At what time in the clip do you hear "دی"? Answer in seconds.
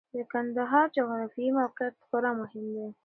2.75-2.87